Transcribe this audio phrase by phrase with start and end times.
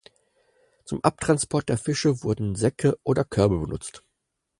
[0.83, 4.01] Zum Abtransport der Fische wurden Säcke oder Körbe benutzt.